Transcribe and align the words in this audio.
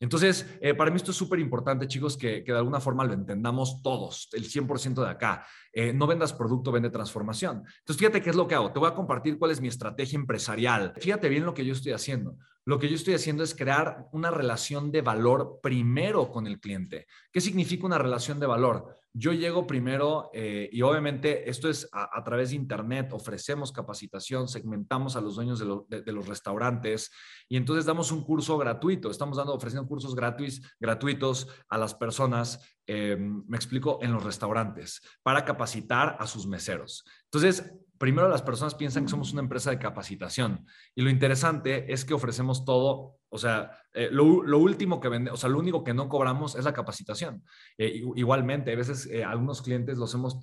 Entonces, 0.00 0.46
eh, 0.60 0.74
para 0.74 0.90
mí 0.90 0.96
esto 0.96 1.10
es 1.10 1.16
súper 1.16 1.38
importante, 1.38 1.86
chicos, 1.86 2.16
que, 2.16 2.42
de 2.42 2.56
alguna 2.56 2.80
forma 2.80 3.04
lo 3.04 3.12
entendamos 3.12 3.82
todos, 3.82 4.28
el 4.32 4.44
100% 4.44 5.02
de 5.02 5.10
acá. 5.10 5.46
Eh, 5.72 5.92
no 5.92 6.06
vendas 6.06 6.32
producto, 6.32 6.72
vende 6.72 6.90
transformación. 6.90 7.64
Entonces, 7.78 7.96
fíjate 7.96 8.22
qué 8.22 8.30
es 8.30 8.36
lo 8.36 8.46
que 8.46 8.54
hago. 8.54 8.72
Te 8.72 8.78
voy 8.78 8.88
a 8.88 8.94
compartir 8.94 9.38
cuál 9.38 9.50
es 9.50 9.60
mi 9.60 9.68
estrategia 9.68 10.16
empresarial. 10.16 10.94
Fíjate 10.98 11.28
bien 11.28 11.44
lo 11.44 11.54
que 11.54 11.64
yo 11.64 11.72
estoy 11.72 11.92
haciendo. 11.92 12.36
Lo 12.68 12.78
que 12.78 12.90
yo 12.90 12.96
estoy 12.96 13.14
haciendo 13.14 13.42
es 13.42 13.54
crear 13.54 14.08
una 14.12 14.30
relación 14.30 14.92
de 14.92 15.00
valor 15.00 15.58
primero 15.62 16.30
con 16.30 16.46
el 16.46 16.60
cliente. 16.60 17.06
¿Qué 17.32 17.40
significa 17.40 17.86
una 17.86 17.96
relación 17.96 18.38
de 18.38 18.46
valor? 18.46 18.98
Yo 19.14 19.32
llego 19.32 19.66
primero 19.66 20.28
eh, 20.34 20.68
y 20.70 20.82
obviamente 20.82 21.48
esto 21.48 21.70
es 21.70 21.88
a, 21.92 22.22
través 22.22 22.50
de 22.50 22.56
Internet, 22.56 23.14
ofrecemos 23.14 23.72
capacitación, 23.72 24.48
segmentamos 24.48 25.16
a 25.16 25.22
los 25.22 25.36
dueños 25.36 25.58
de, 25.58 26.12
los 26.12 26.28
restaurantes 26.28 27.10
y 27.48 27.56
entonces 27.56 27.86
damos 27.86 28.12
un 28.12 28.22
curso 28.22 28.58
gratuito, 28.58 29.10
estamos 29.10 29.38
dando, 29.38 29.54
ofreciendo 29.54 29.88
cursos 29.88 30.14
gratuitos, 30.14 30.60
gratuitos 30.78 31.48
a 31.70 31.78
las 31.78 31.94
personas, 31.94 32.60
eh, 32.86 33.16
me 33.18 33.56
explico, 33.56 33.98
en 34.02 34.12
los 34.12 34.22
restaurantes 34.22 35.00
para 35.22 35.46
capacitar 35.46 36.18
a 36.20 36.26
sus 36.26 36.46
meseros. 36.46 37.02
Entonces, 37.32 37.72
primero 37.98 38.28
las 38.28 38.42
personas 38.42 38.74
piensan 38.74 39.04
que 39.04 39.10
somos 39.10 39.32
una 39.32 39.42
empresa 39.42 39.70
de 39.70 39.78
capacitación 39.78 40.66
y 40.94 41.02
lo 41.02 41.10
interesante 41.10 41.92
es 41.92 42.04
que 42.04 42.14
ofrecemos 42.14 42.64
todo 42.64 43.18
o 43.30 43.38
sea, 43.38 43.70
eh, 43.92 44.08
lo, 44.10 44.24
último 44.58 45.00
que 45.00 45.08
vende, 45.08 45.30
o 45.30 45.36
sea, 45.36 45.50
lo 45.50 45.58
único 45.58 45.84
que 45.84 45.92
no 45.92 46.08
cobramos 46.08 46.54
es 46.54 46.64
la 46.64 46.72
capacitación. 46.72 47.42
Eh, 47.76 48.02
igualmente, 48.16 48.72
a 48.72 48.76
veces 48.76 49.06
eh, 49.06 49.22
algunos 49.22 49.60
clientes 49.60 49.98
los 49.98 50.14
hemos 50.14 50.38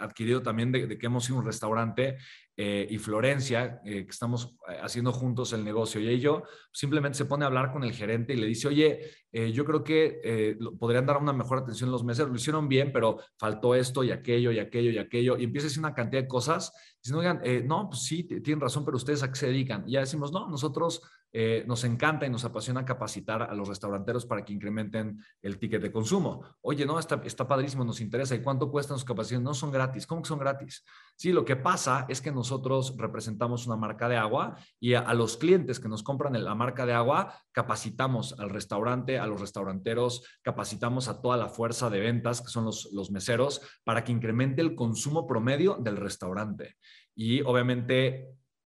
adquirido 0.00 0.42
también 0.42 0.70
de, 0.70 0.98
que 0.98 1.06
hemos 1.06 1.28
ido 1.28 1.36
a 1.36 1.40
un 1.40 1.46
restaurante 1.46 2.18
y 2.58 2.96
Florencia, 2.96 3.82
que 3.84 4.06
estamos 4.08 4.56
haciendo 4.80 5.12
juntos 5.12 5.52
el 5.52 5.62
negocio, 5.62 6.00
y 6.00 6.08
ello 6.08 6.44
simplemente 6.72 7.18
se 7.18 7.26
pone 7.26 7.44
a 7.44 7.48
hablar 7.48 7.70
con 7.70 7.84
el 7.84 7.92
gerente 7.92 8.32
y 8.32 8.36
le 8.38 8.46
dice, 8.46 8.68
oye, 8.68 9.10
yo 9.52 9.66
creo 9.66 9.84
que 9.84 10.56
podrían 10.78 11.04
dar 11.04 11.18
una 11.18 11.34
mejor 11.34 11.58
atención 11.58 11.90
los 11.90 12.02
meses, 12.02 12.26
lo 12.26 12.34
hicieron 12.34 12.66
bien, 12.66 12.92
pero 12.94 13.18
faltó 13.38 13.74
esto 13.74 14.04
y 14.04 14.10
aquello 14.10 14.52
y 14.52 14.58
aquello 14.58 14.90
y 14.90 14.96
aquello, 14.96 15.36
y 15.36 15.44
empieza 15.44 15.66
a 15.66 15.68
decir 15.68 15.80
una 15.80 15.92
cantidad 15.92 16.22
de 16.22 16.28
cosas, 16.28 16.72
diciendo, 17.02 17.18
oigan, 17.20 17.68
no, 17.68 17.90
pues 17.90 18.04
sí, 18.04 18.22
tienen 18.24 18.62
razón, 18.62 18.86
pero 18.86 18.96
ustedes 18.96 19.22
a 19.22 19.28
qué 19.28 19.38
se 19.38 19.48
dedican. 19.48 19.84
Y 19.86 19.92
ya 19.92 20.00
decimos, 20.00 20.32
no, 20.32 20.48
nosotros 20.48 21.02
eh, 21.38 21.64
nos 21.66 21.84
encanta 21.84 22.24
y 22.24 22.30
nos 22.30 22.46
apasiona 22.46 22.86
capacitar 22.86 23.42
a 23.42 23.52
los 23.52 23.68
restauranteros 23.68 24.24
para 24.24 24.42
que 24.42 24.54
incrementen 24.54 25.22
el 25.42 25.58
ticket 25.58 25.82
de 25.82 25.92
consumo. 25.92 26.42
Oye, 26.62 26.86
no, 26.86 26.98
está, 26.98 27.20
está 27.26 27.46
padrísimo, 27.46 27.84
nos 27.84 28.00
interesa. 28.00 28.34
¿Y 28.34 28.40
cuánto 28.40 28.70
cuestan 28.70 28.96
sus 28.96 29.04
capacitaciones? 29.04 29.44
No 29.44 29.52
son 29.52 29.70
gratis. 29.70 30.06
¿Cómo 30.06 30.22
que 30.22 30.28
son 30.28 30.38
gratis? 30.38 30.82
Sí, 31.14 31.32
lo 31.32 31.44
que 31.44 31.56
pasa 31.56 32.06
es 32.08 32.22
que 32.22 32.32
nosotros 32.32 32.94
representamos 32.96 33.66
una 33.66 33.76
marca 33.76 34.08
de 34.08 34.16
agua 34.16 34.56
y 34.80 34.94
a, 34.94 35.12
los 35.12 35.36
clientes 35.36 35.78
que 35.78 35.90
nos 35.90 36.02
compran 36.02 36.42
la 36.42 36.54
marca 36.54 36.86
de 36.86 36.94
agua, 36.94 37.34
capacitamos 37.52 38.34
al 38.38 38.48
restaurante, 38.48 39.18
a 39.18 39.26
los 39.26 39.38
restauranteros, 39.38 40.24
capacitamos 40.40 41.08
a 41.08 41.20
toda 41.20 41.36
la 41.36 41.50
fuerza 41.50 41.90
de 41.90 42.00
ventas, 42.00 42.40
que 42.40 42.48
son 42.48 42.64
los, 42.64 42.88
los 42.94 43.10
meseros, 43.10 43.60
para 43.84 44.04
que 44.04 44.12
incremente 44.12 44.62
el 44.62 44.74
consumo 44.74 45.26
promedio 45.26 45.76
del 45.78 45.98
restaurante. 45.98 46.76
Y 47.14 47.42
obviamente 47.42 48.26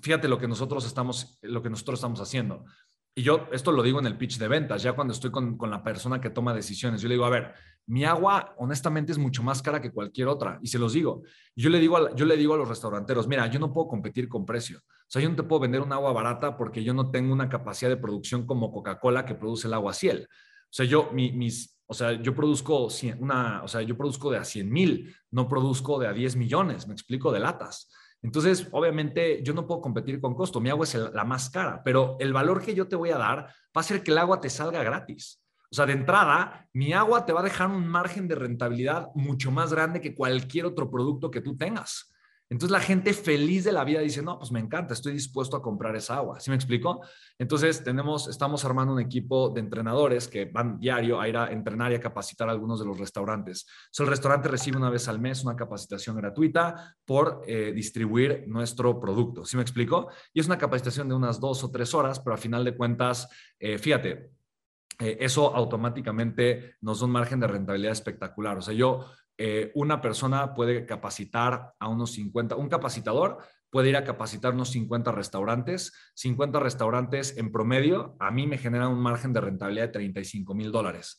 fíjate 0.00 0.28
lo 0.28 0.38
que 0.38 0.48
nosotros 0.48 0.86
estamos, 0.86 1.38
lo 1.42 1.62
que 1.62 1.70
nosotros 1.70 1.98
estamos 1.98 2.20
haciendo. 2.20 2.64
Y 3.14 3.22
yo 3.22 3.48
esto 3.50 3.72
lo 3.72 3.82
digo 3.82 3.98
en 3.98 4.06
el 4.06 4.16
pitch 4.16 4.38
de 4.38 4.46
ventas, 4.46 4.82
ya 4.82 4.92
cuando 4.92 5.12
estoy 5.12 5.32
con, 5.32 5.58
la 5.68 5.82
persona 5.82 6.20
que 6.20 6.30
toma 6.30 6.54
decisiones. 6.54 7.00
Yo 7.00 7.08
le 7.08 7.14
digo, 7.14 7.24
a 7.24 7.30
ver, 7.30 7.52
mi 7.86 8.04
agua 8.04 8.54
honestamente 8.58 9.10
es 9.10 9.18
mucho 9.18 9.42
más 9.42 9.60
cara 9.60 9.80
que 9.80 9.90
cualquier 9.90 10.28
otra. 10.28 10.60
Y 10.62 10.68
se 10.68 10.78
los 10.78 10.92
digo. 10.92 11.22
Yo 11.56 11.68
le 11.68 11.80
digo, 11.80 11.96
a, 11.96 12.14
yo 12.14 12.24
le 12.26 12.36
digo 12.36 12.54
a 12.54 12.56
los 12.56 12.68
restauranteros, 12.68 13.26
mira, 13.26 13.46
yo 13.48 13.58
no 13.58 13.72
puedo 13.72 13.88
competir 13.88 14.28
con 14.28 14.46
precio. 14.46 14.78
O 14.78 15.10
sea, 15.10 15.20
yo 15.20 15.28
no 15.28 15.34
te 15.34 15.42
puedo 15.42 15.60
vender 15.60 15.80
un 15.80 15.92
agua 15.92 16.12
barata 16.12 16.56
porque 16.56 16.84
yo 16.84 16.94
no 16.94 17.10
tengo 17.10 17.32
una 17.32 17.48
capacidad 17.48 17.90
de 17.90 17.96
producción 17.96 18.46
como 18.46 18.70
Coca-Cola 18.70 19.24
que 19.24 19.34
produce 19.34 19.66
el 19.66 19.74
agua 19.74 19.94
ciel. 19.94 20.28
O 20.30 20.72
sea, 20.72 20.86
yo, 20.86 21.10
mis, 21.12 21.80
o 21.86 21.94
sea, 21.94 22.12
yo 22.12 22.34
produzco 22.34 22.88
una, 23.18 23.62
o 23.64 23.68
sea, 23.68 23.82
yo 23.82 23.96
produzco 23.96 24.30
de 24.30 24.36
a 24.36 24.44
100 24.44 24.70
mil, 24.70 25.12
no 25.30 25.48
produzco 25.48 25.98
de 25.98 26.06
a 26.06 26.12
10 26.12 26.36
millones, 26.36 26.86
me 26.86 26.92
explico, 26.92 27.32
de 27.32 27.40
latas. 27.40 27.90
Entonces, 28.22 28.68
obviamente, 28.72 29.42
yo 29.42 29.54
no 29.54 29.66
puedo 29.66 29.80
competir 29.80 30.20
con 30.20 30.34
costo. 30.34 30.60
Mi 30.60 30.70
agua 30.70 30.84
es 30.84 30.94
la 30.94 31.24
más 31.24 31.50
cara, 31.50 31.82
pero 31.84 32.16
el 32.18 32.32
valor 32.32 32.62
que 32.62 32.74
yo 32.74 32.88
te 32.88 32.96
voy 32.96 33.10
a 33.10 33.18
dar 33.18 33.46
va 33.46 33.80
a 33.80 33.82
ser 33.82 34.02
que 34.02 34.10
el 34.10 34.18
agua 34.18 34.40
te 34.40 34.50
salga 34.50 34.82
gratis. 34.82 35.42
O 35.70 35.74
sea, 35.74 35.86
de 35.86 35.92
entrada, 35.92 36.66
mi 36.72 36.92
agua 36.92 37.26
te 37.26 37.32
va 37.32 37.40
a 37.40 37.44
dejar 37.44 37.68
un 37.68 37.86
margen 37.86 38.26
de 38.26 38.34
rentabilidad 38.34 39.08
mucho 39.14 39.50
más 39.50 39.72
grande 39.72 40.00
que 40.00 40.14
cualquier 40.14 40.66
otro 40.66 40.90
producto 40.90 41.30
que 41.30 41.42
tú 41.42 41.56
tengas. 41.56 42.12
Entonces 42.50 42.72
la 42.72 42.80
gente 42.80 43.12
feliz 43.12 43.64
de 43.64 43.72
la 43.72 43.84
vida 43.84 44.00
dice, 44.00 44.22
no, 44.22 44.38
pues 44.38 44.50
me 44.50 44.60
encanta, 44.60 44.94
estoy 44.94 45.12
dispuesto 45.12 45.56
a 45.56 45.62
comprar 45.62 45.94
esa 45.96 46.16
agua. 46.16 46.40
¿Sí 46.40 46.50
me 46.50 46.56
explico? 46.56 47.02
Entonces 47.38 47.84
tenemos, 47.84 48.26
estamos 48.28 48.64
armando 48.64 48.94
un 48.94 49.00
equipo 49.00 49.50
de 49.50 49.60
entrenadores 49.60 50.28
que 50.28 50.46
van 50.46 50.78
diario 50.78 51.20
a 51.20 51.28
ir 51.28 51.36
a 51.36 51.52
entrenar 51.52 51.92
y 51.92 51.96
a 51.96 52.00
capacitar 52.00 52.48
a 52.48 52.52
algunos 52.52 52.80
de 52.80 52.86
los 52.86 52.98
restaurantes. 52.98 53.66
el 53.98 54.06
restaurante 54.06 54.48
recibe 54.48 54.78
una 54.78 54.88
vez 54.88 55.08
al 55.08 55.20
mes 55.20 55.44
una 55.44 55.56
capacitación 55.56 56.16
gratuita 56.16 56.96
por 57.04 57.42
eh, 57.46 57.72
distribuir 57.72 58.44
nuestro 58.48 58.98
producto. 58.98 59.44
¿Sí 59.44 59.56
me 59.56 59.62
explico? 59.62 60.08
Y 60.32 60.40
es 60.40 60.46
una 60.46 60.56
capacitación 60.56 61.08
de 61.08 61.14
unas 61.14 61.40
dos 61.40 61.62
o 61.64 61.70
tres 61.70 61.92
horas, 61.92 62.20
pero 62.20 62.34
a 62.34 62.38
final 62.38 62.64
de 62.64 62.76
cuentas, 62.76 63.28
eh, 63.58 63.76
fíjate, 63.76 64.30
eh, 65.00 65.18
eso 65.20 65.54
automáticamente 65.54 66.76
nos 66.80 67.00
da 67.00 67.06
un 67.06 67.12
margen 67.12 67.40
de 67.40 67.46
rentabilidad 67.46 67.92
espectacular. 67.92 68.58
O 68.58 68.62
sea, 68.62 68.74
yo 68.74 69.06
eh, 69.38 69.70
una 69.74 70.00
persona 70.00 70.54
puede 70.54 70.84
capacitar 70.84 71.72
a 71.78 71.88
unos 71.88 72.12
50, 72.12 72.56
un 72.56 72.68
capacitador 72.68 73.38
puede 73.70 73.90
ir 73.90 73.96
a 73.96 74.04
capacitar 74.04 74.54
unos 74.54 74.70
50 74.70 75.12
restaurantes. 75.12 75.92
50 76.14 76.58
restaurantes 76.60 77.36
en 77.36 77.52
promedio 77.52 78.16
a 78.18 78.30
mí 78.30 78.46
me 78.46 78.58
generan 78.58 78.88
un 78.88 79.00
margen 79.00 79.32
de 79.32 79.40
rentabilidad 79.40 79.86
de 79.86 79.92
35 79.92 80.54
mil 80.54 80.72
dólares 80.72 81.18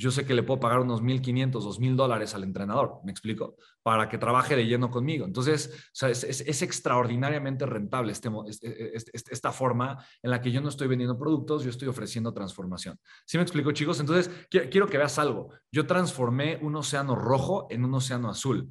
yo 0.00 0.10
sé 0.10 0.24
que 0.24 0.32
le 0.32 0.42
puedo 0.42 0.58
pagar 0.58 0.80
unos 0.80 1.02
1.500, 1.02 1.52
2.000 1.52 1.94
dólares 1.94 2.34
al 2.34 2.42
entrenador, 2.42 3.00
¿me 3.04 3.12
explico? 3.12 3.56
Para 3.82 4.08
que 4.08 4.16
trabaje 4.16 4.56
de 4.56 4.66
lleno 4.66 4.90
conmigo. 4.90 5.26
Entonces, 5.26 5.90
es, 6.00 6.62
extraordinariamente 6.62 7.66
rentable 7.66 8.12
este, 8.12 8.30
este, 8.94 9.12
esta 9.12 9.52
forma 9.52 10.02
en 10.22 10.30
la 10.30 10.40
que 10.40 10.50
yo 10.50 10.62
no 10.62 10.70
estoy 10.70 10.88
vendiendo 10.88 11.18
productos, 11.18 11.64
yo 11.64 11.70
estoy 11.70 11.88
ofreciendo 11.88 12.32
transformación. 12.32 12.98
¿Sí 13.26 13.36
me 13.36 13.42
explico, 13.42 13.72
chicos? 13.72 14.00
Entonces, 14.00 14.30
quiero 14.48 14.86
que 14.86 14.96
veas 14.96 15.18
algo. 15.18 15.50
Yo 15.70 15.86
transformé 15.86 16.58
un 16.62 16.76
océano 16.76 17.14
rojo 17.14 17.66
en 17.68 17.84
un 17.84 17.92
océano 17.92 18.30
azul. 18.30 18.70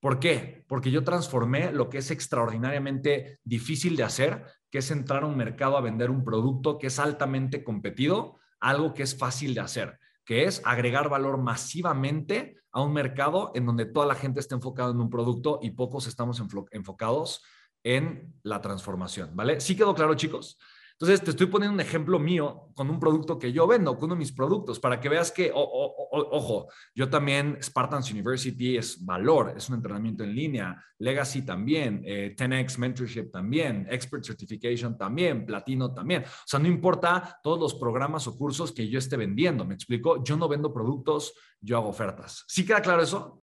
¿Por 0.00 0.18
qué? 0.18 0.64
Porque 0.66 0.90
yo 0.90 1.04
transformé 1.04 1.70
lo 1.70 1.88
que 1.88 1.98
es 1.98 2.10
extraordinariamente 2.10 3.38
difícil 3.44 3.94
de 3.94 4.02
hacer, 4.02 4.44
que 4.72 4.78
es 4.78 4.90
entrar 4.90 5.22
a 5.22 5.26
un 5.26 5.36
mercado 5.36 5.76
a 5.76 5.80
vender 5.80 6.10
un 6.10 6.24
producto 6.24 6.78
que 6.78 6.88
es 6.88 6.98
altamente 6.98 7.62
competido, 7.62 8.40
algo 8.58 8.92
que 8.92 9.04
es 9.04 9.16
fácil 9.16 9.54
de 9.54 9.60
hacer 9.60 10.00
que 10.24 10.44
es 10.44 10.62
agregar 10.64 11.08
valor 11.08 11.38
masivamente 11.38 12.56
a 12.72 12.82
un 12.82 12.92
mercado 12.92 13.52
en 13.54 13.66
donde 13.66 13.86
toda 13.86 14.06
la 14.06 14.14
gente 14.14 14.40
está 14.40 14.54
enfocada 14.54 14.90
en 14.90 15.00
un 15.00 15.10
producto 15.10 15.58
y 15.62 15.70
pocos 15.70 16.06
estamos 16.06 16.42
enfocados 16.72 17.42
en 17.84 18.34
la 18.42 18.60
transformación, 18.60 19.36
¿vale? 19.36 19.60
¿Sí 19.60 19.76
quedó 19.76 19.94
claro, 19.94 20.14
chicos? 20.14 20.58
Entonces, 20.94 21.24
te 21.24 21.30
estoy 21.30 21.48
poniendo 21.48 21.74
un 21.74 21.80
ejemplo 21.80 22.20
mío 22.20 22.70
con 22.72 22.88
un 22.88 23.00
producto 23.00 23.36
que 23.36 23.52
yo 23.52 23.66
vendo, 23.66 23.96
con 23.96 24.04
uno 24.04 24.14
de 24.14 24.20
mis 24.20 24.32
productos, 24.32 24.78
para 24.78 25.00
que 25.00 25.08
veas 25.08 25.32
que, 25.32 25.50
ojo, 25.52 26.68
yo 26.94 27.10
también, 27.10 27.58
Spartans 27.60 28.12
University 28.12 28.76
es 28.76 29.04
valor, 29.04 29.54
es 29.56 29.68
un 29.68 29.76
entrenamiento 29.76 30.22
en 30.22 30.34
línea, 30.34 30.80
Legacy 30.98 31.42
también, 31.42 32.02
10X 32.04 32.74
eh, 32.74 32.78
Mentorship 32.78 33.30
también, 33.32 33.88
Expert 33.90 34.24
Certification 34.24 34.96
también, 34.96 35.44
Platino 35.44 35.92
también. 35.92 36.22
O 36.22 36.46
sea, 36.46 36.60
no 36.60 36.68
importa 36.68 37.40
todos 37.42 37.58
los 37.58 37.74
programas 37.74 38.28
o 38.28 38.36
cursos 38.36 38.70
que 38.70 38.88
yo 38.88 38.98
esté 39.00 39.16
vendiendo, 39.16 39.64
¿me 39.64 39.74
explico? 39.74 40.22
Yo 40.22 40.36
no 40.36 40.48
vendo 40.48 40.72
productos, 40.72 41.34
yo 41.60 41.76
hago 41.76 41.88
ofertas. 41.88 42.44
¿Sí 42.46 42.64
queda 42.64 42.80
claro 42.80 43.02
eso? 43.02 43.32